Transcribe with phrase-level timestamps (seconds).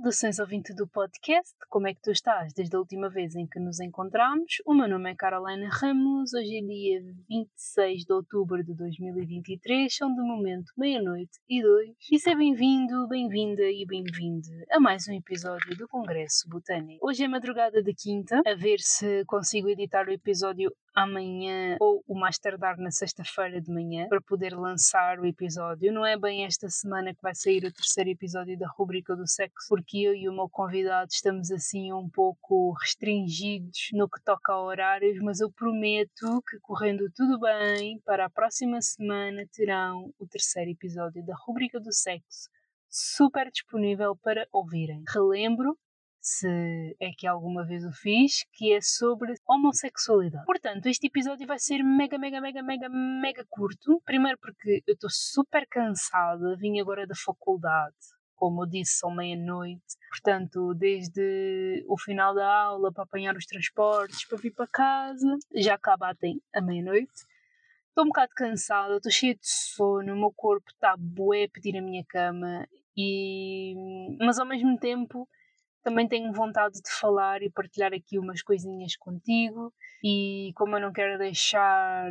[0.00, 3.60] Saudações ouvinte do podcast, como é que tu estás desde a última vez em que
[3.60, 4.54] nos encontramos?
[4.64, 10.08] O meu nome é Caroline Ramos, hoje é dia 26 de outubro de 2023, são
[10.14, 15.76] de momento meia-noite e dois, e seja bem-vindo, bem-vinda e bem-vinde a mais um episódio
[15.76, 17.06] do Congresso Botânico.
[17.06, 22.18] Hoje é madrugada de quinta, a ver se consigo editar o episódio amanhã ou o
[22.18, 25.92] mais tardar na sexta-feira de manhã para poder lançar o episódio.
[25.92, 29.68] Não é bem esta semana que vai sair o terceiro episódio da rubrica do sexo,
[29.68, 34.62] porque eu e o meu convidado estamos assim um pouco restringidos no que toca a
[34.62, 40.70] horários, mas eu prometo que correndo tudo bem, para a próxima semana terão o terceiro
[40.70, 42.48] episódio da rubrica do sexo
[42.90, 45.04] super disponível para ouvirem.
[45.08, 45.78] Relembro
[46.20, 50.44] se é que alguma vez o fiz, que é sobre homossexualidade.
[50.44, 54.00] Portanto, este episódio vai ser mega, mega, mega, mega, mega curto.
[54.04, 57.96] Primeiro porque eu estou super cansada, vim agora da faculdade,
[58.36, 59.96] como eu disse, são meia-noite.
[60.10, 65.74] Portanto, desde o final da aula para apanhar os transportes, para vir para casa, já
[65.74, 67.12] acaba até a meia-noite.
[67.88, 71.76] Estou um bocado cansada, estou cheia de sono, o meu corpo está bué a pedir
[71.76, 73.74] a minha cama, e...
[74.20, 75.28] mas ao mesmo tempo
[75.82, 80.92] também tenho vontade de falar e partilhar aqui umas coisinhas contigo e como eu não
[80.92, 82.10] quero deixar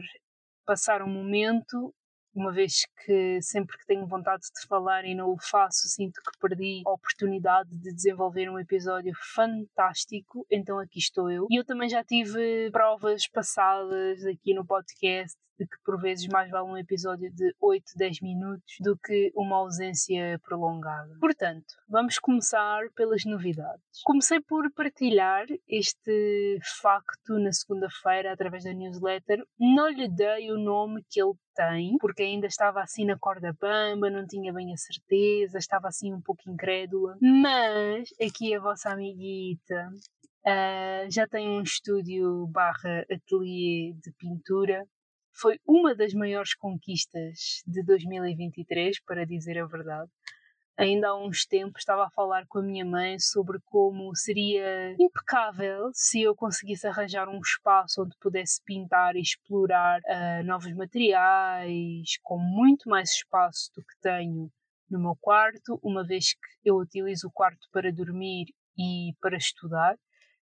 [0.65, 1.93] passar um momento,
[2.33, 6.39] uma vez que sempre que tenho vontade de falar e não o faço, sinto que
[6.39, 11.47] perdi a oportunidade de desenvolver um episódio fantástico, então aqui estou eu.
[11.49, 16.49] E eu também já tive provas passadas aqui no podcast de que por vezes mais
[16.49, 21.17] vale um episódio de 8, 10 minutos do que uma ausência prolongada.
[21.19, 23.83] Portanto, vamos começar pelas novidades.
[24.05, 29.43] Comecei por partilhar este facto na segunda-feira através da newsletter.
[29.59, 34.09] Não lhe dei o nome que ele tem, porque ainda estava assim na corda bamba,
[34.09, 37.17] não tinha bem a certeza, estava assim um pouco incrédula.
[37.21, 39.89] Mas aqui a vossa amiguita
[40.39, 44.87] Uh, já tem um estúdio barra ateliê de pintura
[45.33, 50.09] foi uma das maiores conquistas de 2023, para dizer a verdade.
[50.79, 55.89] Ainda há uns tempos estava a falar com a minha mãe sobre como seria impecável
[55.93, 62.37] se eu conseguisse arranjar um espaço onde pudesse pintar e explorar uh, novos materiais, com
[62.37, 64.49] muito mais espaço do que tenho
[64.89, 68.45] no meu quarto, uma vez que eu utilizo o quarto para dormir
[68.77, 69.97] e para estudar.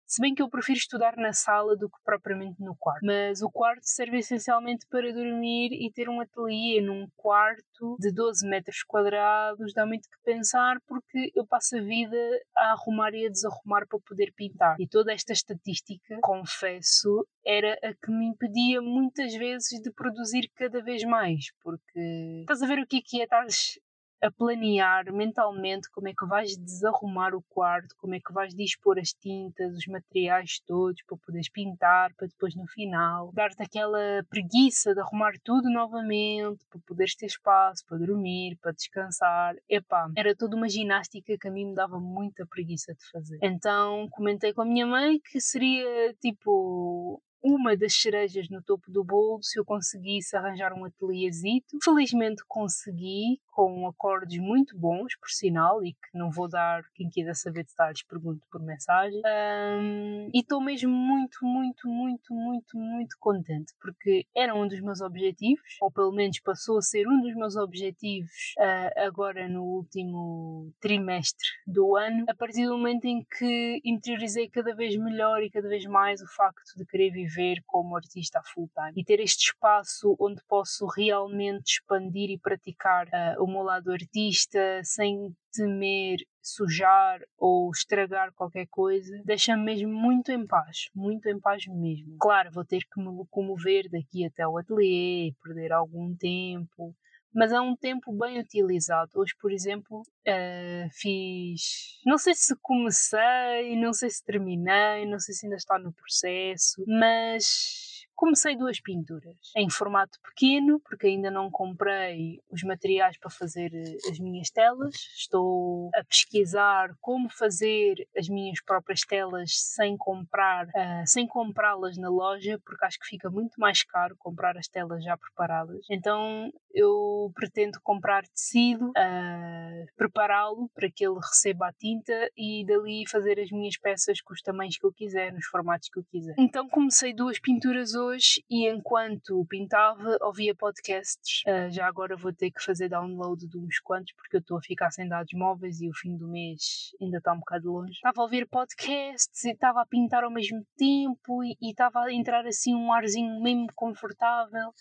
[0.08, 3.06] Se bem que eu prefiro estudar na sala do que propriamente no quarto.
[3.06, 8.48] Mas o quarto serve essencialmente para dormir e ter um ateliê num quarto de 12
[8.48, 12.18] metros quadrados dá muito que pensar porque eu passo a vida
[12.56, 14.78] a arrumar e a desarrumar para poder pintar.
[14.80, 20.82] E toda esta estatística, confesso, era a que me impedia muitas vezes de produzir cada
[20.82, 21.52] vez mais.
[21.62, 23.24] Porque estás a ver o que é que é?
[23.26, 23.78] Estás
[24.22, 28.98] a planear mentalmente como é que vais desarrumar o quarto, como é que vais dispor
[28.98, 34.94] as tintas, os materiais todos para poderes pintar, para depois no final dar-te aquela preguiça
[34.94, 39.56] de arrumar tudo novamente, para poderes ter espaço para dormir, para descansar.
[39.70, 43.38] Epá, era toda uma ginástica que a mim me dava muita preguiça de fazer.
[43.42, 49.04] Então comentei com a minha mãe que seria tipo uma das cerejas no topo do
[49.04, 51.78] bolo se eu conseguisse arranjar um ateliêzito.
[51.84, 57.36] Felizmente consegui, com acordes muito bons, por sinal, e que não vou dar, quem quiser
[57.36, 59.22] saber detalhes, pergunto por mensagem.
[59.26, 65.02] Um, e estou mesmo muito, muito, muito, muito, muito contente, porque era um dos meus
[65.02, 70.72] objetivos, ou pelo menos passou a ser um dos meus objetivos uh, agora no último
[70.80, 75.68] trimestre do ano, a partir do momento em que interiorizei cada vez melhor e cada
[75.68, 79.48] vez mais o facto de querer viver viver como artista full time e ter este
[79.48, 87.20] espaço onde posso realmente expandir e praticar uh, o meu lado artista sem temer sujar
[87.38, 92.18] ou estragar qualquer coisa, deixa-me mesmo muito em paz, muito em paz mesmo.
[92.20, 96.96] Claro, vou ter que me locomover daqui até o ateliê, perder algum tempo,
[97.34, 99.12] mas é um tempo bem utilizado.
[99.16, 102.00] Hoje, por exemplo, uh, fiz.
[102.06, 106.84] Não sei se comecei, não sei se terminei, não sei se ainda está no processo,
[106.88, 113.72] mas Comecei duas pinturas em formato pequeno, porque ainda não comprei os materiais para fazer
[113.72, 114.96] eh, as minhas telas.
[115.16, 122.10] Estou a pesquisar como fazer as minhas próprias telas sem comprar, uh, sem comprá-las na
[122.10, 125.86] loja, porque acho que fica muito mais caro comprar as telas já preparadas.
[125.88, 133.04] Então eu pretendo comprar tecido, uh, prepará-lo para que ele receba a tinta e dali
[133.10, 136.36] fazer as minhas peças com os tamanhos que eu quiser, nos formatos que eu quiser.
[136.38, 141.42] Então comecei duas pinturas hoje e enquanto pintava ouvia podcasts.
[141.48, 144.62] Uh, já agora vou ter que fazer download de uns quantos porque eu estou a
[144.62, 147.94] ficar sem dados móveis e o fim do mês ainda está um bocado longe.
[147.94, 152.46] Estava a ouvir podcasts e estava a pintar ao mesmo tempo e estava a entrar
[152.46, 154.72] assim um arzinho mesmo confortável.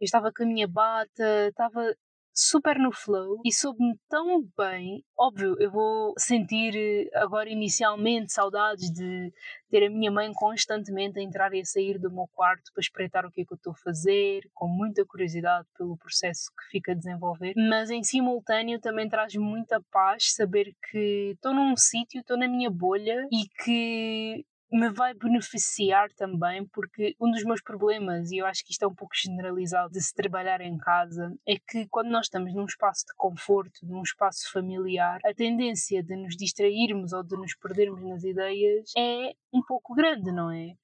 [0.00, 1.94] Eu estava com a minha bata, estava
[2.36, 5.02] super no flow e soube-me tão bem.
[5.18, 9.32] Óbvio, eu vou sentir eh, agora inicialmente saudades de
[9.70, 13.24] ter a minha mãe constantemente a entrar e a sair do meu quarto para espreitar
[13.24, 16.92] o que é que eu estou a fazer, com muita curiosidade pelo processo que fica
[16.92, 17.54] a desenvolver.
[17.56, 22.70] Mas em simultâneo também traz muita paz saber que estou num sítio, estou na minha
[22.70, 28.64] bolha e que me vai beneficiar também, porque um dos meus problemas, e eu acho
[28.64, 32.26] que isto é um pouco generalizado de se trabalhar em casa, é que quando nós
[32.26, 37.36] estamos num espaço de conforto, num espaço familiar, a tendência de nos distrairmos ou de
[37.36, 40.74] nos perdermos nas ideias é um pouco grande, não é?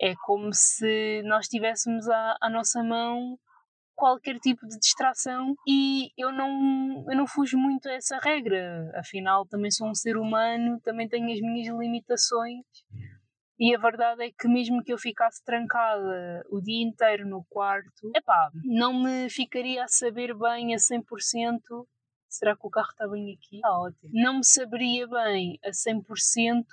[0.00, 3.38] É como se nós tivéssemos à, à nossa mão
[3.94, 8.90] qualquer tipo de distração e eu não, eu não fujo muito a essa regra.
[8.96, 12.64] Afinal, também sou um ser humano, também tenho as minhas limitações.
[13.58, 18.10] E a verdade é que mesmo que eu ficasse trancada o dia inteiro no quarto,
[18.14, 21.60] epá, não me ficaria a saber bem a 100%.
[22.28, 23.56] Será que o carro está bem aqui?
[23.56, 24.10] Está ótimo.
[24.12, 26.64] Não me saberia bem a 100%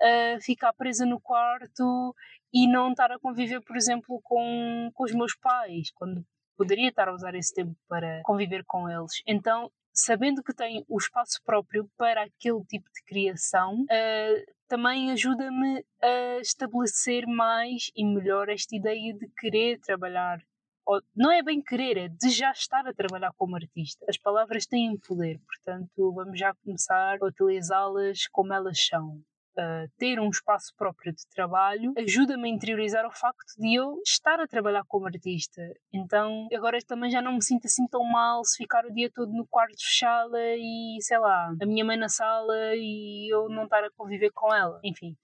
[0.00, 2.14] a ficar presa no quarto
[2.52, 6.24] e não estar a conviver, por exemplo, com, com os meus pais, quando
[6.56, 9.22] poderia estar a usar esse tempo para conviver com eles.
[9.26, 15.84] Então, sabendo que tenho o espaço próprio para aquele tipo de criação, uh, também ajuda-me
[16.02, 20.38] a estabelecer mais e melhor esta ideia de querer trabalhar.
[20.84, 24.04] Ou, não é bem querer, é de já estar a trabalhar como artista.
[24.08, 29.20] As palavras têm poder, portanto, vamos já começar a utilizá-las como elas são
[29.58, 34.40] uh, ter um espaço próprio de trabalho ajuda-me a interiorizar o facto de eu estar
[34.40, 35.62] a trabalhar como artista.
[35.92, 39.32] Então agora também já não me sinto assim tão mal se ficar o dia todo
[39.32, 43.84] no quarto fechada e sei lá, a minha mãe na sala e eu não estar
[43.84, 44.80] a conviver com ela.
[44.84, 45.16] Enfim.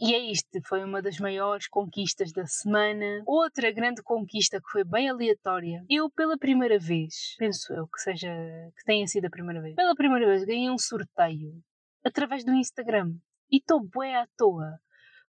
[0.00, 3.22] E é isto, foi uma das maiores conquistas da semana.
[3.26, 5.82] Outra grande conquista que foi bem aleatória.
[5.88, 8.28] Eu, pela primeira vez, penso eu que seja
[8.76, 11.62] que tenha sido a primeira vez, pela primeira vez ganhei um sorteio
[12.04, 13.14] através do Instagram.
[13.50, 14.78] E estou bué à toa.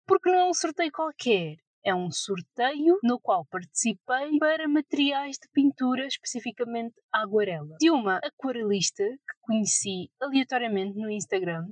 [0.06, 1.56] Porque não é um sorteio qualquer.
[1.84, 7.74] É um sorteio no qual participei para materiais de pintura, especificamente aguarela.
[7.78, 11.66] De uma aquarelista que conheci aleatoriamente no Instagram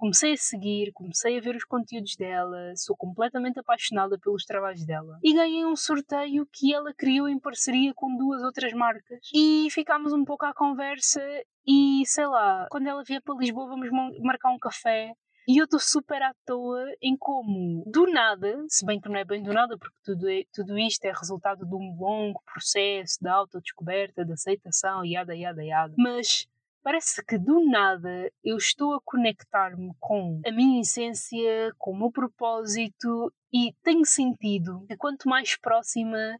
[0.00, 5.18] Comecei a seguir, comecei a ver os conteúdos dela, sou completamente apaixonada pelos trabalhos dela.
[5.22, 9.20] E ganhei um sorteio que ela criou em parceria com duas outras marcas.
[9.34, 11.20] E ficámos um pouco à conversa
[11.66, 13.90] e sei lá, quando ela vier para Lisboa vamos
[14.22, 15.12] marcar um café.
[15.46, 19.24] E eu estou super à toa em como, do nada, se bem que não é
[19.24, 23.28] bem do nada, porque tudo, é, tudo isto é resultado de um longo processo de
[23.28, 25.92] autodescoberta, de aceitação, yada, yada, yada.
[25.98, 26.46] Mas
[26.82, 32.10] Parece que do nada eu estou a conectar-me com a minha essência, com o meu
[32.10, 36.38] propósito e tenho sentido que quanto mais próxima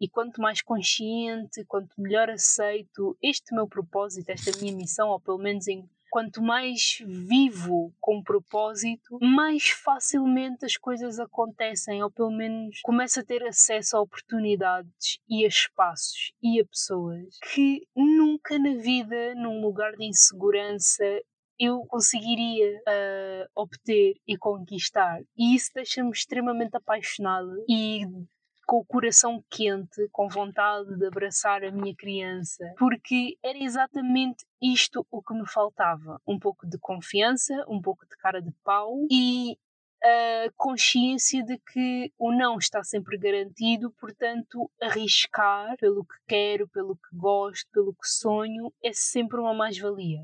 [0.00, 5.38] e quanto mais consciente, quanto melhor aceito este meu propósito, esta minha missão, ou pelo
[5.38, 12.80] menos em quanto mais vivo com propósito, mais facilmente as coisas acontecem, ou pelo menos
[12.82, 18.74] começo a ter acesso a oportunidades e a espaços e a pessoas que nunca na
[18.74, 21.04] vida, num lugar de insegurança,
[21.58, 25.20] eu conseguiria uh, obter e conquistar.
[25.36, 28.06] E isso deixa-me extremamente apaixonada e
[28.70, 35.04] com o coração quente, com vontade de abraçar a minha criança, porque era exatamente isto
[35.10, 39.58] o que me faltava: um pouco de confiança, um pouco de cara de pau e
[40.04, 46.94] a consciência de que o não está sempre garantido, portanto, arriscar pelo que quero, pelo
[46.94, 50.22] que gosto, pelo que sonho, é sempre uma mais-valia.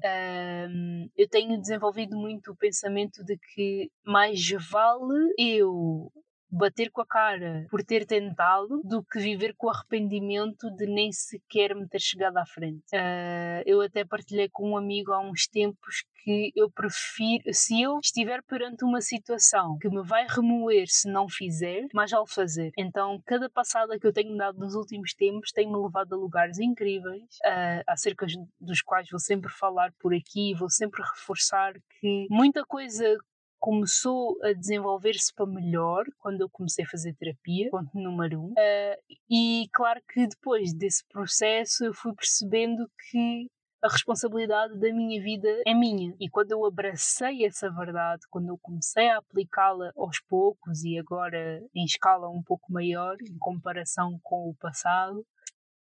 [0.70, 6.12] Um, eu tenho desenvolvido muito o pensamento de que mais vale eu
[6.50, 11.74] bater com a cara por ter tentado do que viver com arrependimento de nem sequer
[11.74, 12.84] me ter chegado à frente.
[12.92, 18.00] Uh, eu até partilhei com um amigo há uns tempos que eu prefiro, se eu
[18.02, 22.72] estiver perante uma situação que me vai remoer se não fizer, mais ao fazer.
[22.76, 27.22] Então, cada passada que eu tenho dado nos últimos tempos tem-me levado a lugares incríveis,
[27.22, 28.26] uh, acerca
[28.60, 33.16] dos quais vou sempre falar por aqui, vou sempre reforçar que muita coisa
[33.66, 38.50] começou a desenvolver-se para melhor quando eu comecei a fazer terapia, ponto número um.
[38.52, 43.50] Uh, e claro que depois desse processo eu fui percebendo que
[43.82, 46.14] a responsabilidade da minha vida é minha.
[46.20, 51.60] E quando eu abracei essa verdade, quando eu comecei a aplicá-la aos poucos e agora
[51.74, 55.26] em escala um pouco maior, em comparação com o passado,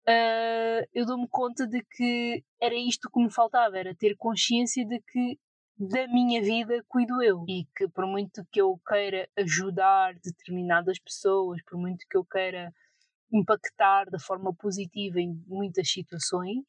[0.09, 5.03] uh, eu dou-me conta de que era isto que me faltava, era ter consciência de
[5.03, 5.39] que
[5.77, 11.61] da minha vida cuido eu e que por muito que eu queira ajudar determinadas pessoas,
[11.65, 12.73] por muito que eu queira
[13.33, 16.65] impactar de forma positiva em muitas situações,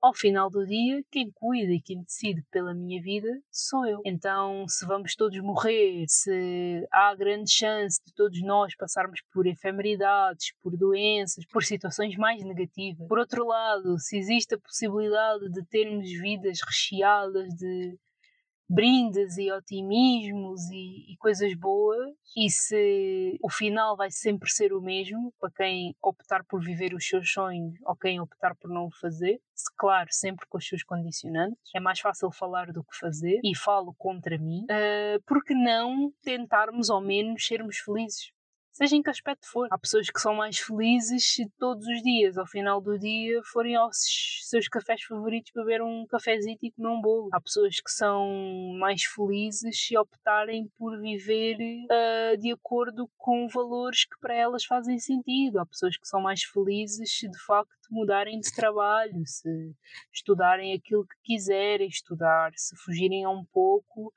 [0.00, 4.00] ao final do dia, quem cuida e quem decide pela minha vida sou eu.
[4.06, 10.54] Então, se vamos todos morrer, se há grande chance de todos nós passarmos por efemeridades,
[10.62, 13.08] por doenças, por situações mais negativas.
[13.08, 17.98] Por outro lado, se existe a possibilidade de termos vidas recheadas de
[18.68, 24.80] brindes e otimismos e, e, coisas boas, e se o final vai sempre ser o
[24.80, 28.96] mesmo para quem optar por viver os seus sonhos ou quem optar por não o
[29.00, 33.40] fazer, se, claro, sempre com os seus condicionantes, é mais fácil falar do que fazer
[33.42, 38.32] e falo contra mim, uh, porque não tentarmos ao menos sermos felizes?
[38.78, 39.66] Seja em que aspecto for.
[39.72, 43.74] Há pessoas que são mais felizes se todos os dias, ao final do dia, forem
[43.74, 43.96] aos
[44.42, 47.28] seus cafés favoritos beber um cafezinho e comer um bolo.
[47.32, 48.28] Há pessoas que são
[48.78, 54.98] mais felizes se optarem por viver uh, de acordo com valores que para elas fazem
[55.00, 55.58] sentido.
[55.58, 59.74] Há pessoas que são mais felizes se de facto mudarem de trabalho, se
[60.14, 64.12] estudarem aquilo que quiserem estudar, se fugirem um pouco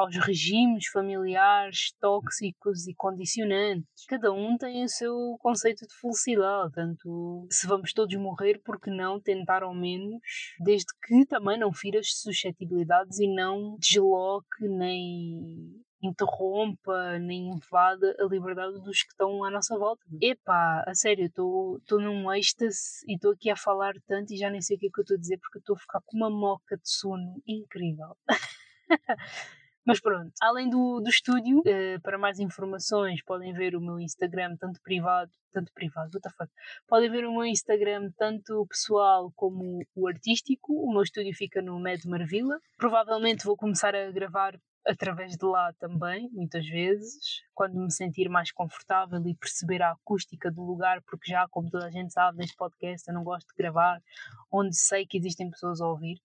[0.00, 4.06] aos regimes familiares tóxicos e condicionantes.
[4.08, 9.20] Cada um tem o seu conceito de felicidade, tanto se vamos todos morrer, porque não
[9.20, 10.20] tentar ao menos,
[10.58, 18.24] desde que também não fira as suscetibilidades e não desloque nem interrompa nem invada a
[18.24, 20.02] liberdade dos que estão à nossa volta.
[20.20, 24.62] Epá, a sério, estou num êxtase e estou aqui a falar tanto e já nem
[24.62, 26.30] sei o que é que eu estou a dizer porque estou a ficar com uma
[26.30, 28.16] moca de sono incrível.
[29.86, 34.56] Mas pronto, além do, do estúdio, uh, para mais informações podem ver o meu Instagram,
[34.56, 36.52] tanto privado, tanto privado, what the fuck?
[36.86, 40.72] Podem ver o meu Instagram, tanto pessoal como o artístico.
[40.72, 42.60] O meu estúdio fica no Med Marvila.
[42.76, 48.50] Provavelmente vou começar a gravar através de lá também, muitas vezes, quando me sentir mais
[48.50, 52.56] confortável e perceber a acústica do lugar, porque já, como toda a gente sabe, neste
[52.56, 54.02] podcast eu não gosto de gravar
[54.50, 56.18] onde sei que existem pessoas a ouvir,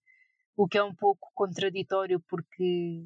[0.56, 3.06] o que é um pouco contraditório porque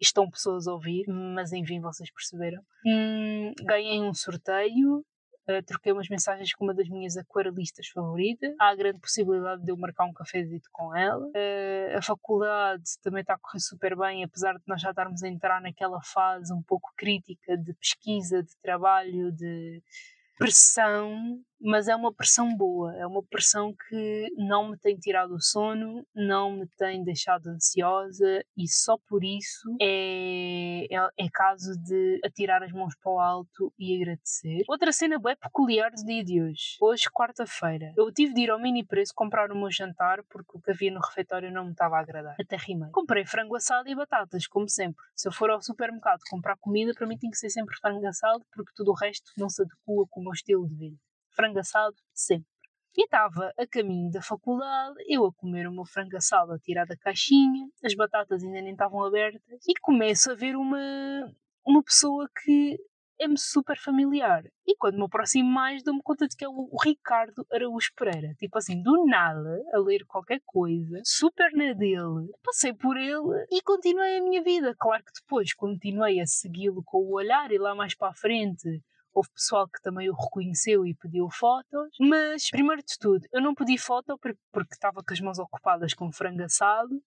[0.00, 2.62] estão pessoas a ouvir, mas enfim, vocês perceberam.
[2.86, 5.04] Hum, ganhei um sorteio,
[5.48, 8.54] uh, troquei umas mensagens com uma das minhas aquarelistas favoritas.
[8.60, 11.26] Há a grande possibilidade de eu marcar um cafezito com ela.
[11.26, 15.28] Uh, a faculdade também está a correr super bem, apesar de nós já estarmos a
[15.28, 19.82] entrar naquela fase um pouco crítica de pesquisa, de trabalho, de
[20.38, 25.40] pressão, mas é uma pressão boa, é uma pressão que não me tem tirado o
[25.40, 32.20] sono, não me tem deixado ansiosa e só por isso é, é, é caso de
[32.24, 34.62] atirar as mãos para o alto e agradecer.
[34.68, 36.76] Outra cena bem peculiar do dia de hoje.
[36.80, 40.60] Hoje, quarta-feira, eu tive de ir ao mini preço comprar o meu jantar porque o
[40.60, 42.36] que havia no refeitório não me estava a agradar.
[42.40, 42.90] Até rimei.
[42.90, 45.02] Comprei frango assado e batatas, como sempre.
[45.14, 48.44] Se eu for ao supermercado comprar comida, para mim tem que ser sempre frango assado
[48.52, 51.96] porque tudo o resto não se adequa com o meu estilo de vida frango assado
[52.12, 52.46] sempre.
[52.96, 56.86] E estava a caminho da faculdade, eu a comer o meu frango assado a tirar
[56.86, 60.78] da caixinha, as batatas ainda nem estavam abertas, e começo a ver uma,
[61.64, 62.76] uma pessoa que
[63.20, 64.42] é-me super familiar.
[64.66, 68.34] E quando me aproximo mais, dou-me conta de que é o Ricardo Araújo Pereira.
[68.38, 73.60] Tipo assim, do nada, a ler qualquer coisa, super na dele, passei por ele e
[73.60, 74.74] continuei a minha vida.
[74.78, 78.82] Claro que depois continuei a segui-lo com o olhar e lá mais para a frente
[79.12, 83.54] Houve pessoal que também o reconheceu e pediu fotos, mas primeiro de tudo, eu não
[83.54, 87.02] pedi foto porque estava com as mãos ocupadas com frango assado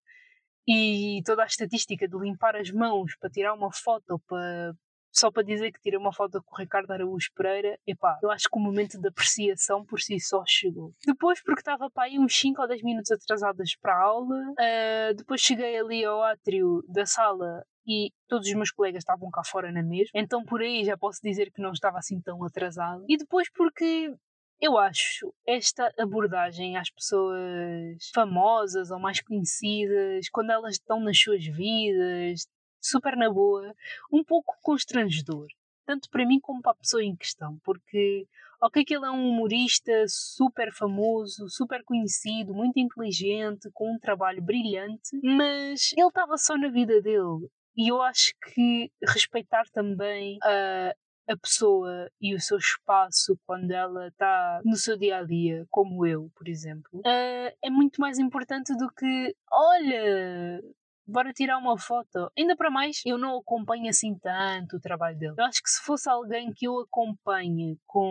[0.68, 4.74] e toda a estatística de limpar as mãos para tirar uma foto para,
[5.12, 8.50] só para dizer que tirei uma foto com o Ricardo Araújo Pereira, epá, eu acho
[8.50, 10.94] que o momento de apreciação por si só chegou.
[11.06, 15.16] Depois, porque estava para aí uns 5 ou 10 minutos atrasadas para a aula, uh,
[15.16, 19.72] depois cheguei ali ao átrio da sala e todos os meus colegas estavam cá fora
[19.72, 23.06] na mesma, então por aí já posso dizer que não estava assim tão atrasado.
[23.08, 24.14] E depois porque
[24.62, 31.46] eu acho esta abordagem às pessoas famosas ou mais conhecidas, quando elas estão nas suas
[31.46, 32.48] vidas,
[32.82, 33.74] super na boa,
[34.12, 35.48] um pouco constrangedor.
[35.86, 38.26] Tanto para mim como para a pessoa em questão, porque
[38.62, 44.42] ok que ele é um humorista super famoso, super conhecido, muito inteligente, com um trabalho
[44.42, 47.50] brilhante, mas ele estava só na vida dele.
[47.76, 50.94] E eu acho que respeitar também uh,
[51.28, 56.06] a pessoa e o seu espaço quando ela está no seu dia a dia, como
[56.06, 60.62] eu, por exemplo, uh, é muito mais importante do que olha.
[61.06, 62.32] Bora tirar uma foto.
[62.38, 65.34] Ainda para mais, eu não acompanho assim tanto o trabalho dele.
[65.38, 68.08] Eu acho que se fosse alguém que eu acompanhe com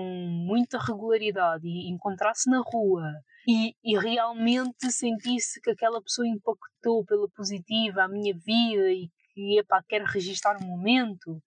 [0.47, 3.11] muita regularidade e encontrasse na rua
[3.49, 9.59] e, e realmente sentisse que aquela pessoa impactou pela positiva a minha vida e que,
[9.59, 11.43] epá, quero registar um momento,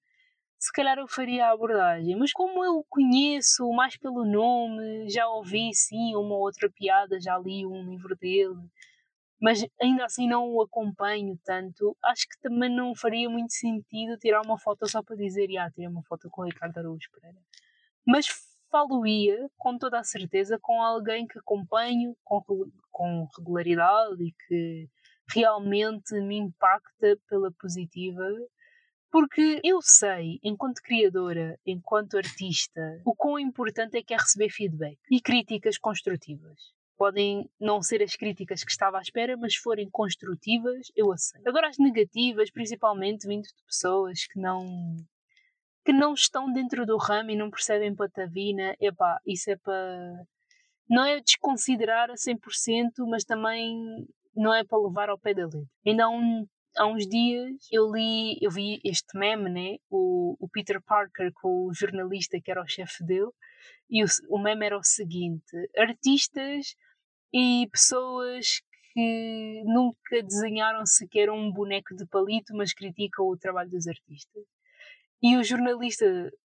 [0.59, 2.15] se calhar eu faria a abordagem.
[2.15, 7.65] Mas como eu conheço mais pelo nome, já ouvi sim uma outra piada, já li
[7.65, 8.55] um livro dele,
[9.39, 14.41] mas ainda assim não o acompanho tanto, acho que também não faria muito sentido tirar
[14.41, 17.37] uma foto só para dizer, ah, tirei uma foto com o Ricardo Araújo Pereira.
[18.07, 18.27] Mas
[18.71, 22.41] falo-ia com toda a certeza com alguém que acompanho com,
[22.91, 24.89] com regularidade e que
[25.27, 28.27] realmente me impacta pela positiva
[29.15, 34.99] porque eu sei, enquanto criadora, enquanto artista, o quão importante é que é receber feedback
[35.09, 36.73] e críticas construtivas.
[36.97, 41.47] Podem não ser as críticas que estava à espera, mas forem construtivas, eu aceito.
[41.47, 44.97] Agora, as negativas, principalmente vindo de pessoas que não
[45.85, 50.25] que não estão dentro do ramo e não percebem patavina, epá, isso é para.
[50.89, 54.05] Não é desconsiderar a 100%, mas também
[54.35, 55.63] não é para levar ao pé da letra.
[55.85, 59.77] Ainda há um há uns dias eu li, eu vi este meme, né?
[59.89, 63.31] O, o Peter Parker com o jornalista que era o chefe dele,
[63.89, 66.75] e o, o meme era o seguinte: artistas
[67.33, 68.61] e pessoas
[68.93, 74.43] que nunca desenharam sequer um boneco de palito, mas criticam o trabalho dos artistas.
[75.21, 76.05] E o jornalista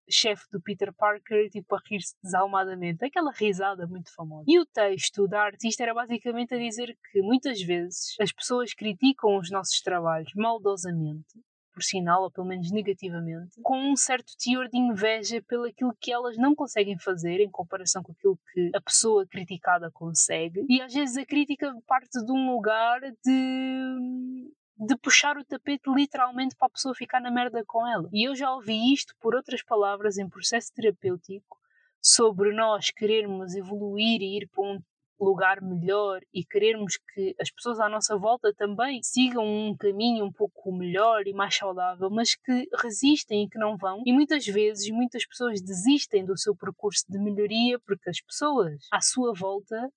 [0.09, 3.03] chefe do Peter Parker, tipo, a rir-se desalmadamente.
[3.03, 4.45] Aquela risada muito famosa.
[4.47, 9.37] E o texto da artista era basicamente a dizer que muitas vezes as pessoas criticam
[9.37, 11.39] os nossos trabalhos maldosamente,
[11.73, 16.11] por sinal, ou pelo menos negativamente, com um certo teor de inveja pelo aquilo que
[16.11, 20.65] elas não conseguem fazer em comparação com aquilo que a pessoa criticada consegue.
[20.67, 26.55] E às vezes a crítica parte de um lugar de de puxar o tapete literalmente
[26.55, 28.07] para a pessoa ficar na merda com ela.
[28.13, 31.57] E eu já ouvi isto por outras palavras em processo terapêutico
[32.01, 34.79] sobre nós querermos evoluir e ir para um
[35.19, 40.31] lugar melhor e querermos que as pessoas à nossa volta também sigam um caminho um
[40.31, 44.03] pouco melhor e mais saudável, mas que resistem e que não vão.
[44.05, 49.01] E muitas vezes muitas pessoas desistem do seu percurso de melhoria porque as pessoas à
[49.01, 49.89] sua volta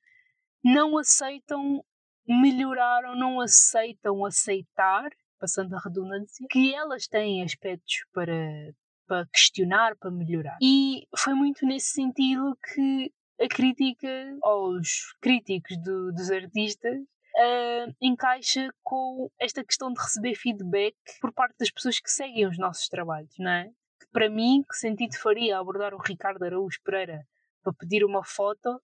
[0.65, 1.85] não aceitam
[2.27, 8.73] melhorar ou não aceitam aceitar, passando a redundância, que elas têm aspectos para,
[9.07, 10.59] para questionar, para melhorar.
[10.63, 14.09] E foi muito nesse sentido que a crítica
[14.43, 21.57] aos críticos do, dos artistas uh, encaixa com esta questão de receber feedback por parte
[21.59, 23.65] das pessoas que seguem os nossos trabalhos, não é?
[23.99, 27.27] Que para mim, que sentido faria abordar o Ricardo Araújo Pereira
[27.63, 28.81] para pedir uma foto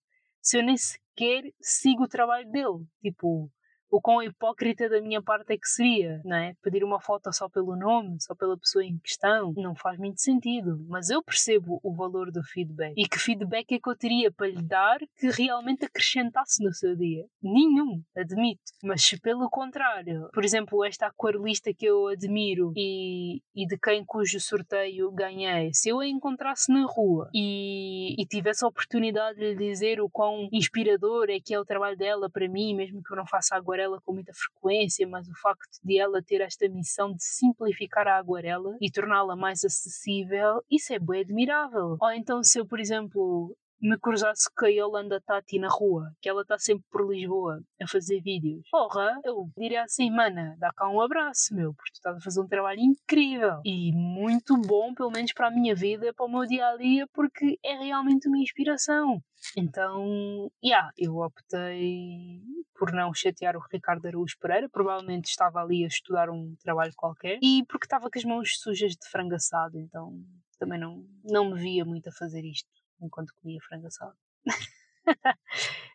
[0.47, 2.87] se eu nem sequer sigo o trabalho dele.
[3.03, 3.51] Tipo,
[3.91, 6.55] o quão hipócrita da minha parte é que seria, não é?
[6.63, 10.85] Pedir uma foto só pelo nome, só pela pessoa em questão, não faz muito sentido.
[10.89, 12.95] Mas eu percebo o valor do feedback.
[12.97, 16.97] E que feedback é que eu teria para lhe dar que realmente acrescentasse no seu
[16.97, 17.25] dia?
[17.43, 18.63] Nenhum, admito.
[18.83, 24.39] Mas pelo contrário, por exemplo, esta aquarelista que eu admiro e, e de quem cujo
[24.41, 29.69] sorteio ganhei, se eu a encontrasse na rua e, e tivesse a oportunidade de lhe
[29.69, 33.17] dizer o quão inspirador é que é o trabalho dela para mim, mesmo que eu
[33.17, 37.13] não faça agora aguarela com muita frequência, mas o facto de ela ter esta missão
[37.13, 41.97] de simplificar a aguarela e torná-la mais acessível, isso é bem admirável.
[42.01, 46.29] Ou então se eu, por exemplo, me cruzasse com a Yolanda Tati na rua, que
[46.29, 48.69] ela está sempre por Lisboa a fazer vídeos.
[48.69, 52.41] Porra, eu diria assim, mana, dá cá um abraço, meu, porque tu estás a fazer
[52.41, 56.45] um trabalho incrível e muito bom, pelo menos para a minha vida, para o meu
[56.47, 59.23] dia a dia, porque é realmente uma inspiração.
[59.57, 62.43] Então, yeah, eu optei
[62.77, 67.39] por não chatear o Ricardo Araújo Pereira, provavelmente estava ali a estudar um trabalho qualquer,
[67.41, 70.13] e porque estava com as mãos sujas de frango assado, então
[70.59, 72.69] também não, não me via muito a fazer isto
[73.01, 74.17] enquanto comia frango assado.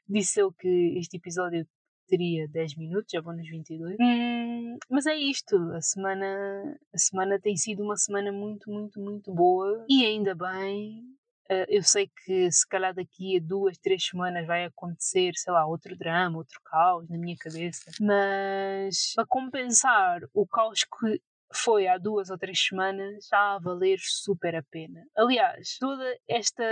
[0.08, 1.68] Disse eu que este episódio
[2.12, 3.96] teria 10 minutos, já vou nos 22.
[4.00, 9.34] Hum, mas é isto, a semana, a semana tem sido uma semana muito, muito, muito
[9.34, 11.04] boa e ainda bem.
[11.50, 15.66] Uh, eu sei que se calhar daqui a duas, três semanas vai acontecer, sei lá,
[15.66, 17.92] outro drama, outro caos na minha cabeça.
[18.00, 21.22] Mas para compensar o caos que
[21.54, 25.02] foi há duas ou três semanas, está a valer super a pena.
[25.16, 26.64] Aliás, toda esta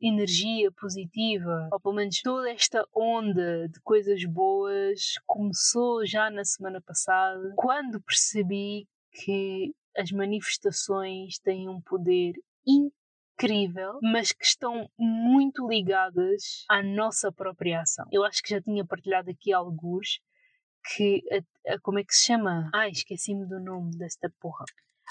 [0.00, 6.80] energia positiva, ou pelo menos toda esta onda de coisas boas, começou já na semana
[6.80, 12.32] passada, quando percebi que as manifestações têm um poder
[12.66, 12.92] incrível
[14.02, 18.06] mas que estão muito ligadas à nossa própria ação.
[18.12, 20.20] Eu acho que já tinha partilhado aqui alguns
[20.84, 21.22] que
[21.66, 22.70] a, a, como é que se chama?
[22.72, 24.64] Ai, esqueci-me do nome desta porra.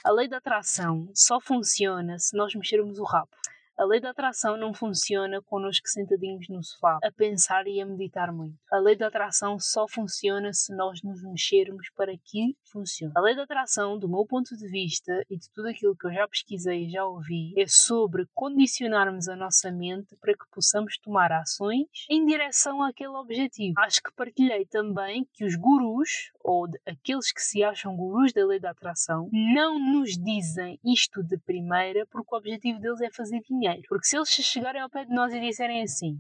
[0.03, 3.29] A lei da atração só funciona se nós mexermos o rabo.
[3.77, 8.31] A lei da atração não funciona connosco sentadinhos no sofá, a pensar e a meditar
[8.31, 8.55] muito.
[8.71, 13.13] A lei da atração só funciona se nós nos mexermos para que funcione.
[13.15, 16.13] A lei da atração, do meu ponto de vista e de tudo aquilo que eu
[16.13, 21.31] já pesquisei e já ouvi, é sobre condicionarmos a nossa mente para que possamos tomar
[21.31, 23.73] ações em direção àquele objetivo.
[23.79, 28.59] Acho que partilhei também que os gurus, ou aqueles que se acham gurus da lei
[28.59, 33.60] da atração, não nos dizem isto de primeira porque o objetivo deles é fazer dinheiro
[33.61, 33.81] dinheiro.
[33.87, 36.17] Porque se eles chegarem ao pé de nós e disserem assim: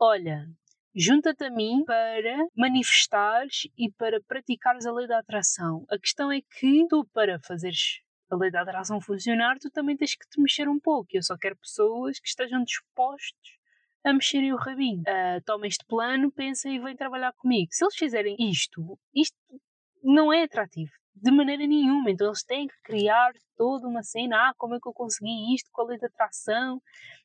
[0.00, 0.46] Olha,
[0.94, 5.84] junta-te a mim para manifestares e para praticares a lei da atração.
[5.90, 10.14] A questão é que tu, para fazeres a lei da atração funcionar, tu também tens
[10.14, 11.08] que te mexer um pouco.
[11.12, 13.56] Eu só quero pessoas que estejam dispostos
[14.04, 15.00] a mexerem o rabinho.
[15.00, 17.68] Uh, toma este plano, pensa e vem trabalhar comigo.
[17.72, 19.36] Se eles fizerem isto, isto
[20.02, 22.10] não é atrativo de maneira nenhuma.
[22.10, 24.48] Então eles têm que criar toda uma cena.
[24.48, 25.70] Ah, como é que eu consegui isto?
[25.72, 26.80] Qual é a atração?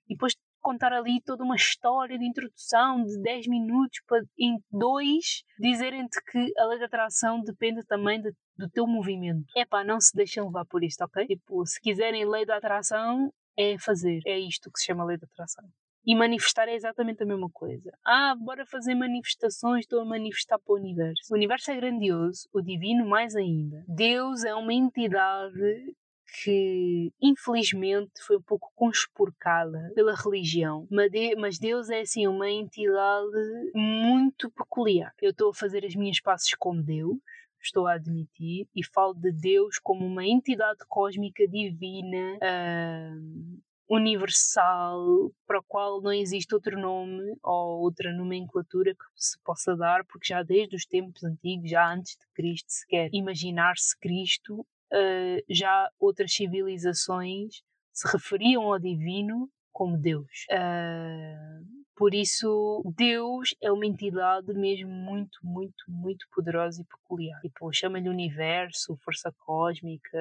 [0.08, 5.44] E depois contar ali toda uma história de introdução de 10 minutos para em dois
[5.60, 9.46] dizerem-te que a lei da atração depende também de, do teu movimento.
[9.58, 11.26] É pá, não se deixem levar por isto, ok?
[11.26, 14.22] Tipo, se quiserem lei da atração, é fazer.
[14.26, 15.66] É isto que se chama lei da atração.
[16.06, 17.92] E manifestar é exatamente a mesma coisa.
[18.06, 21.32] Ah, bora fazer manifestações, estou a manifestar para o universo.
[21.32, 23.84] O universo é grandioso, o divino mais ainda.
[23.88, 25.96] Deus é uma entidade
[26.44, 34.50] que infelizmente foi um pouco conspurcada pela religião, mas Deus é assim uma entidade muito
[34.52, 35.14] peculiar.
[35.22, 37.18] Eu estou a fazer as minhas passes com Deus,
[37.62, 45.60] estou a admitir, e falo de Deus como uma entidade cósmica divina, uh, universal para
[45.60, 50.42] o qual não existe outro nome ou outra nomenclatura que se possa dar, porque já
[50.42, 57.62] desde os tempos antigos, já antes de Cristo sequer imaginar-se Cristo, uh, já outras civilizações
[57.92, 60.46] se referiam ao divino como Deus.
[60.50, 67.40] Uh, por isso, Deus é uma entidade mesmo muito, muito, muito poderosa e peculiar.
[67.42, 70.18] Tipo, chama-lhe universo, força cósmica,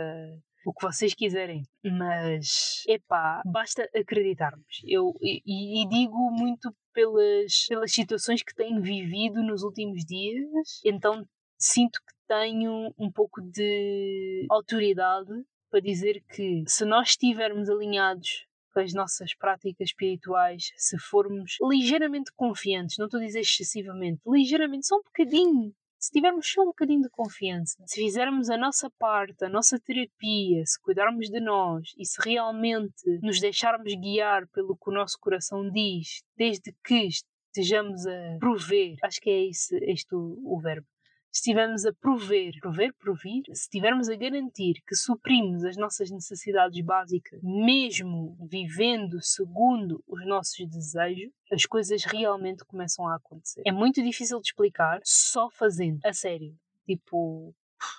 [0.64, 1.62] o que vocês quiserem.
[1.84, 4.82] Mas, epá, basta acreditarmos.
[4.84, 11.24] Eu, e, e digo muito pelas, pelas situações que tenho vivido nos últimos dias, então
[11.58, 15.30] sinto que tenho um pouco de autoridade
[15.70, 22.32] para dizer que se nós estivermos alinhados com as nossas práticas espirituais, se formos ligeiramente
[22.34, 27.02] confiantes, não estou a dizer excessivamente, ligeiramente, só um bocadinho se tivermos só um bocadinho
[27.02, 32.06] de confiança, se fizermos a nossa parte, a nossa terapia, se cuidarmos de nós e
[32.06, 37.06] se realmente nos deixarmos guiar pelo que o nosso coração diz, desde que
[37.50, 40.86] estejamos a prover, acho que é esse, este o, o verbo,
[41.32, 47.40] estivermos a prover, prover, provir, se estivermos a garantir que suprimos as nossas necessidades básicas,
[47.42, 53.62] mesmo vivendo segundo os nossos desejos, as coisas realmente começam a acontecer.
[53.66, 56.54] É muito difícil de explicar só fazendo, a sério.
[56.86, 57.54] Tipo,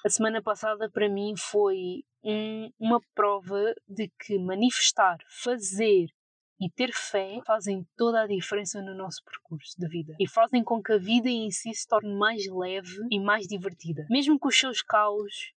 [0.06, 6.08] a semana passada para mim foi um, uma prova de que manifestar, fazer
[6.62, 10.82] e ter fé fazem toda a diferença no nosso percurso de vida e fazem com
[10.82, 14.06] que a vida em si se torne mais leve e mais divertida.
[14.12, 15.52] Mesmo com os seus caos,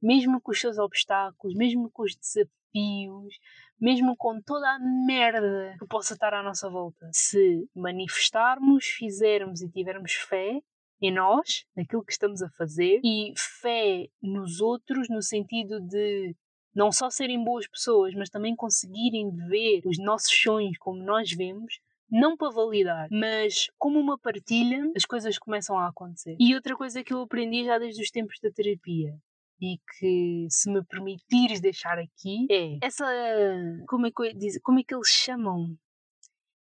[0.00, 3.38] mesmo com os seus obstáculos, mesmo com os desafios,
[3.78, 7.06] mesmo com toda a merda que possa estar à nossa volta.
[7.12, 10.60] Se manifestarmos, fizermos e tivermos fé,
[11.02, 16.34] em nós, naquilo que estamos a fazer, e fé nos outros, no sentido de
[16.76, 21.80] não só serem boas pessoas, mas também conseguirem ver os nossos sonhos como nós vemos,
[22.08, 26.36] não para validar, mas como uma partilha, as coisas começam a acontecer.
[26.38, 29.18] E outra coisa que eu aprendi já desde os tempos da terapia
[29.58, 33.06] e que, se me permitires deixar aqui, é essa.
[33.88, 35.74] Como é que, diz, como é que eles chamam?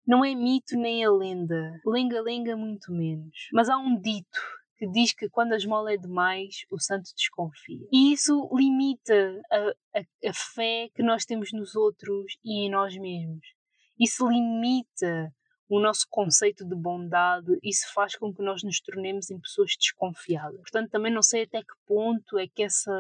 [0.07, 3.48] Não é mito nem a lenda, lenga-lenga muito menos.
[3.53, 4.38] Mas há um dito
[4.84, 7.86] que diz que quando a esmola é demais, o santo desconfia.
[7.90, 12.94] E isso limita a, a, a fé que nós temos nos outros e em nós
[12.96, 13.46] mesmos.
[13.98, 15.32] Isso limita
[15.68, 20.60] o nosso conceito de bondade, isso faz com que nós nos tornemos em pessoas desconfiadas.
[20.60, 22.92] Portanto, também não sei até que ponto é que essa,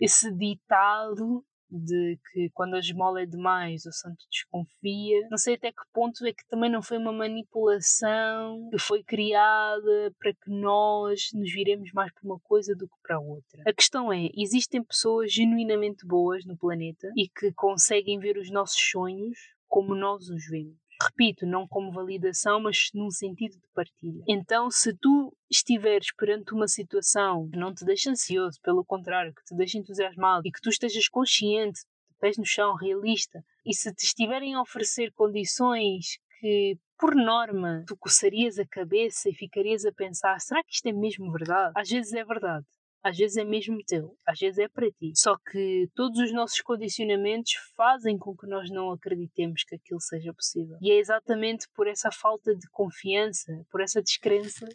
[0.00, 1.42] esse ditado
[1.72, 5.26] de que quando a esmola é demais o santo desconfia.
[5.30, 10.14] Não sei até que ponto é que também não foi uma manipulação que foi criada
[10.18, 13.62] para que nós nos viremos mais para uma coisa do que para outra.
[13.66, 18.80] A questão é: existem pessoas genuinamente boas no planeta e que conseguem ver os nossos
[18.90, 24.22] sonhos como nós os vemos repito, não como validação, mas num sentido de partilha.
[24.28, 29.44] Então, se tu estiveres perante uma situação que não te deixa ansioso, pelo contrário, que
[29.44, 31.80] te deixa entusiasmado e que tu estejas consciente,
[32.20, 37.96] pés no chão, realista, e se te estiverem a oferecer condições que por norma, tu
[37.96, 41.72] coçarias a cabeça e ficarias a pensar: será que isto é mesmo verdade?
[41.76, 42.64] Às vezes é verdade.
[43.02, 45.12] Às vezes é mesmo teu, às vezes é para ti.
[45.14, 50.32] Só que todos os nossos condicionamentos fazem com que nós não acreditemos que aquilo seja
[50.32, 50.76] possível.
[50.80, 54.66] E é exatamente por essa falta de confiança, por essa descrença,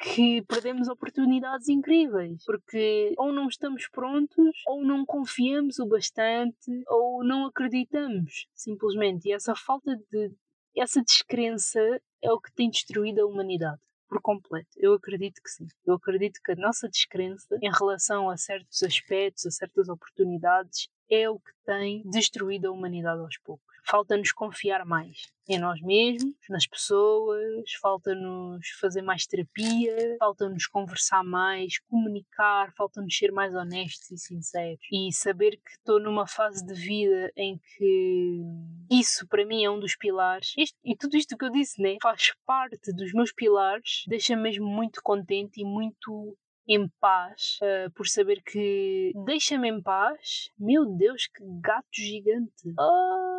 [0.00, 7.24] que perdemos oportunidades incríveis, porque ou não estamos prontos, ou não confiamos o bastante, ou
[7.24, 9.28] não acreditamos, simplesmente.
[9.28, 10.30] E essa falta de
[10.76, 11.80] essa descrença
[12.22, 14.68] é o que tem destruído a humanidade por completo.
[14.76, 15.66] Eu acredito que sim.
[15.86, 21.28] Eu acredito que a nossa descrença em relação a certos aspectos, a certas oportunidades, é
[21.28, 23.77] o que tem destruído a humanidade aos poucos.
[23.88, 25.16] Falta-nos confiar mais
[25.48, 33.32] em nós mesmos, nas pessoas, falta-nos fazer mais terapia, falta-nos conversar mais, comunicar, falta-nos ser
[33.32, 34.86] mais honestos e sinceros.
[34.92, 38.42] E saber que estou numa fase de vida em que
[38.90, 40.52] isso para mim é um dos pilares.
[40.58, 44.66] Isto, e tudo isto que eu disse, né, faz parte dos meus pilares, deixa-me mesmo
[44.66, 46.36] muito contente e muito
[46.68, 50.50] em paz uh, por saber que deixa-me em paz.
[50.58, 52.74] Meu Deus, que gato gigante!
[52.78, 53.37] Oh,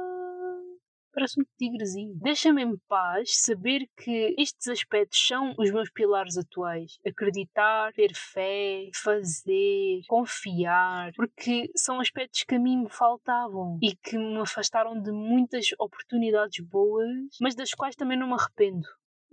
[1.20, 2.16] parece um tigrezinho.
[2.16, 6.98] Deixa-me em paz saber que estes aspectos são os meus pilares atuais.
[7.06, 14.18] Acreditar, ter fé, fazer, confiar, porque são aspectos que a mim me faltavam e que
[14.18, 18.88] me afastaram de muitas oportunidades boas, mas das quais também não me arrependo.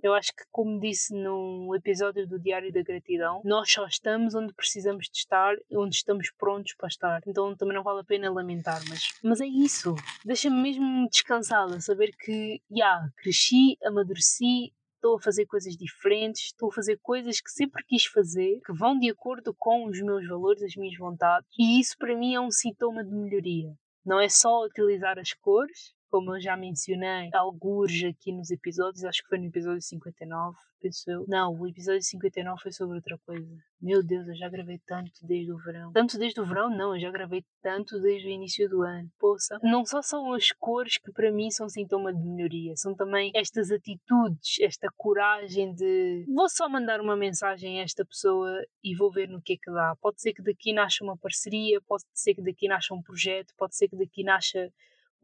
[0.07, 4.55] Eu acho que, como disse no episódio do Diário da Gratidão, nós só estamos onde
[4.55, 7.21] precisamos de estar, onde estamos prontos para estar.
[7.27, 9.97] Então também não vale a pena lamentar, mas, mas é isso.
[10.25, 16.69] Deixa-me mesmo descansada, saber que, já, yeah, cresci, amadureci, estou a fazer coisas diferentes, estou
[16.69, 20.62] a fazer coisas que sempre quis fazer, que vão de acordo com os meus valores,
[20.62, 23.75] as minhas vontades, e isso para mim é um sintoma de melhoria.
[24.05, 29.23] Não é só utilizar as cores, como eu já mencionei, alguns aqui nos episódios, acho
[29.23, 31.25] que foi no episódio 59, penso eu.
[31.29, 33.57] Não, o episódio 59 foi sobre outra coisa.
[33.81, 35.92] Meu Deus, eu já gravei tanto desde o verão.
[35.92, 39.11] Tanto desde o verão, não, eu já gravei tanto desde o início do ano.
[39.19, 43.31] Poxa, não só são as cores que para mim são sintoma de melhoria, são também
[43.35, 49.11] estas atitudes, esta coragem de vou só mandar uma mensagem a esta pessoa e vou
[49.11, 49.97] ver no que é que dá.
[50.01, 53.77] Pode ser que daqui nasça uma parceria, pode ser que daqui nasça um projeto, pode
[53.77, 54.73] ser que daqui nasça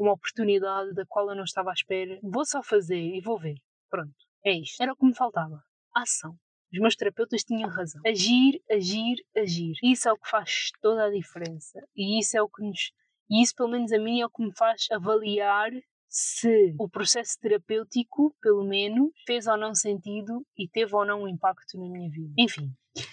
[0.02, 2.18] uma oportunidade da qual eu não estava à espera.
[2.22, 3.56] Vou só fazer e vou ver.
[3.88, 4.82] Pronto, é isto.
[4.82, 5.62] Era o que me faltava.
[5.94, 6.36] Ação.
[6.72, 8.00] Os meus terapeutas tinham razão.
[8.06, 9.74] Agir, agir, agir.
[9.82, 11.78] Isso é o que faz toda a diferença.
[11.94, 12.92] E isso é o que nos.
[13.30, 15.70] E isso, pelo menos a mim, é o que me faz avaliar
[16.12, 21.28] se o processo terapêutico, pelo menos, fez ou não sentido e teve ou não um
[21.28, 22.34] impacto na minha vida.
[22.38, 22.70] Enfim,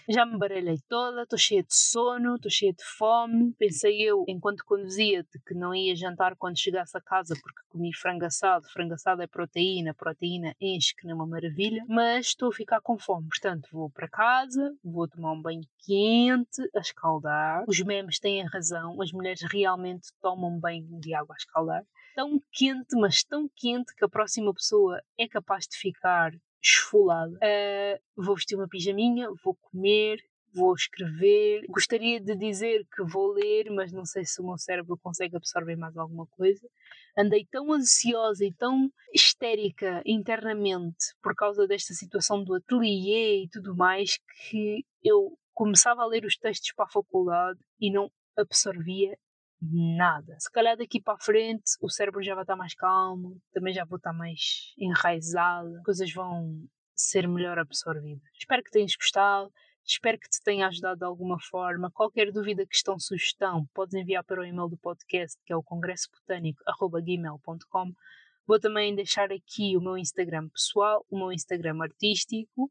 [0.09, 3.53] já me baralhei toda, estou cheia de sono, estou cheia de fome.
[3.57, 7.95] Pensei eu, enquanto conduzia, de que não ia jantar quando chegasse a casa porque comi
[7.95, 8.67] frango assado.
[8.67, 11.85] Frango assado é proteína, proteína enche que não é uma maravilha.
[11.87, 16.69] Mas estou a ficar com fome, portanto vou para casa, vou tomar um banho quente,
[16.75, 17.63] a escaldar.
[17.65, 21.85] Os memes têm razão, as mulheres realmente tomam banho de água a escaldar
[22.19, 27.33] tão quente, mas tão quente que a próxima pessoa é capaz de ficar esfolada.
[27.37, 30.19] Uh, vou vestir uma pijaminha, vou comer,
[30.53, 31.65] vou escrever.
[31.69, 35.77] Gostaria de dizer que vou ler, mas não sei se o meu cérebro consegue absorver
[35.77, 36.67] mais alguma coisa.
[37.17, 43.73] Andei tão ansiosa e tão histérica internamente por causa desta situação do ateliê e tudo
[43.73, 49.17] mais que eu começava a ler os textos para a faculdade e não absorvia
[49.61, 50.35] nada.
[50.39, 53.83] Se calhar daqui para a frente o cérebro já vai estar mais calmo, também já
[53.85, 56.63] vou estar mais enraizado, coisas vão
[56.95, 58.23] ser melhor absorvidas.
[58.37, 59.51] Espero que tenhas gostado.
[59.85, 61.89] Espero que te tenha ajudado de alguma forma.
[61.91, 67.91] Qualquer dúvida, questão, sugestão, podes enviar para o e-mail do podcast, que é o congressobotânico.gmail.com.
[68.45, 72.69] Vou também deixar aqui o meu Instagram pessoal, o meu Instagram artístico,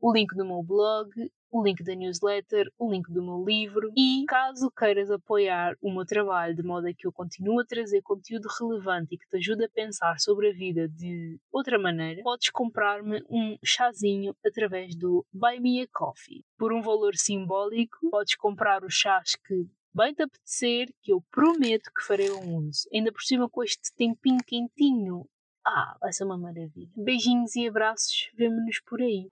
[0.00, 1.10] o link do meu blog
[1.54, 6.04] o link da newsletter, o link do meu livro e caso queiras apoiar o meu
[6.04, 9.64] trabalho de modo a que eu continue a trazer conteúdo relevante e que te ajude
[9.64, 15.60] a pensar sobre a vida de outra maneira, podes comprar-me um chazinho através do Buy
[15.60, 16.44] Me a Coffee.
[16.58, 21.88] Por um valor simbólico, podes comprar os chás que bem te apetecer, que eu prometo
[21.96, 22.88] que farei um uso.
[22.92, 25.24] Ainda por cima com este tempinho quentinho.
[25.64, 26.90] Ah, vai ser uma maravilha.
[26.96, 29.30] Beijinhos e abraços, vemo-nos por aí.